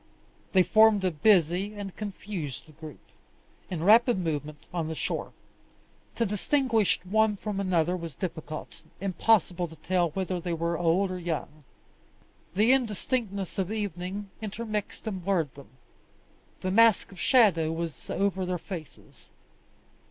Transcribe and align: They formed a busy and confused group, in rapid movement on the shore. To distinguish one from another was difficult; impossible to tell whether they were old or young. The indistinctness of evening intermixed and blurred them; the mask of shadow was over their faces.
They 0.53 0.63
formed 0.63 1.05
a 1.05 1.11
busy 1.11 1.75
and 1.75 1.95
confused 1.95 2.65
group, 2.79 3.01
in 3.69 3.83
rapid 3.83 4.17
movement 4.17 4.65
on 4.73 4.87
the 4.87 4.95
shore. 4.95 5.31
To 6.15 6.25
distinguish 6.25 6.99
one 7.05 7.35
from 7.37 7.59
another 7.59 7.95
was 7.95 8.15
difficult; 8.15 8.81
impossible 8.99 9.67
to 9.67 9.75
tell 9.75 10.09
whether 10.09 10.39
they 10.39 10.53
were 10.53 10.75
old 10.75 11.11
or 11.11 11.19
young. 11.19 11.63
The 12.55 12.73
indistinctness 12.73 13.59
of 13.59 13.71
evening 13.71 14.31
intermixed 14.41 15.05
and 15.05 15.23
blurred 15.23 15.53
them; 15.53 15.69
the 16.61 16.71
mask 16.71 17.11
of 17.11 17.19
shadow 17.19 17.71
was 17.71 18.09
over 18.09 18.43
their 18.43 18.57
faces. 18.57 19.29